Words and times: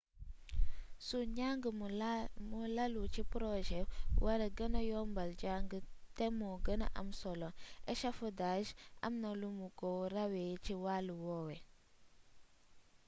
su 1.07 1.17
njàng 1.37 1.63
mu 2.49 2.61
lalu 2.77 3.03
ci 3.13 3.21
projet 3.33 3.87
waree 4.23 4.53
gëna 4.57 4.81
yombal 4.91 5.29
njàng 5.39 5.69
te 6.17 6.25
mu 6.37 6.49
gëna 6.65 6.87
am 6.99 7.09
solo 7.21 7.49
echafodage 7.91 8.71
amna 9.05 9.29
lumu 9.41 9.67
ko 9.79 9.89
rawee 10.13 10.53
ci 10.65 10.73
wàll 10.83 11.07
woowu 11.23 11.55